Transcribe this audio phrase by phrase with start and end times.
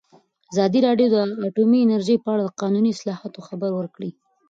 [0.51, 1.15] ازادي راډیو د
[1.47, 4.11] اټومي انرژي په اړه د قانوني اصلاحاتو خبر ورکړی.